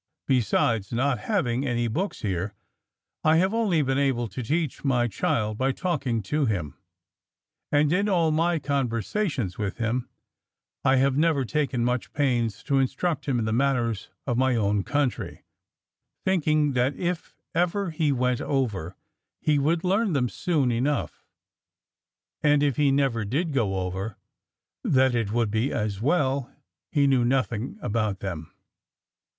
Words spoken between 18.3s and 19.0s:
over,